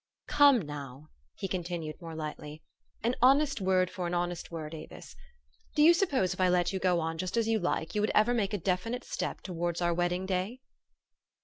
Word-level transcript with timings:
"Come, 0.27 0.61
now," 0.63 1.09
he 1.35 1.47
continued 1.47 2.01
more 2.01 2.15
lightly, 2.15 2.63
"an 3.03 3.13
honest 3.21 3.61
word 3.61 3.91
for 3.91 4.07
an 4.07 4.15
honest 4.15 4.49
word, 4.49 4.73
Avis! 4.73 5.15
Do 5.75 5.83
you 5.83 5.93
sup 5.93 6.09
pose, 6.09 6.33
if 6.33 6.41
I 6.41 6.49
let 6.49 6.73
you 6.73 6.79
go 6.79 6.99
on 6.99 7.19
just 7.19 7.37
as 7.37 7.47
you 7.47 7.59
like, 7.59 7.93
you 7.93 8.01
would 8.01 8.09
ever 8.15 8.33
make 8.33 8.55
a 8.55 8.57
definite 8.57 9.03
step 9.03 9.41
towards 9.41 9.79
our 9.79 9.93
wedding 9.93 10.25
day?" 10.25 10.59